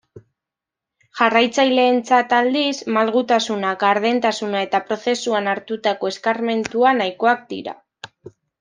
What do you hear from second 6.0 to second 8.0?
eskarmentua, nahikoak dira.